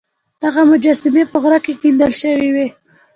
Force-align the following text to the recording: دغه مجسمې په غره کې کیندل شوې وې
دغه 0.43 0.61
مجسمې 0.71 1.23
په 1.31 1.37
غره 1.43 1.59
کې 1.65 1.73
کیندل 1.81 2.11
شوې 2.21 2.49
وې 2.55 2.67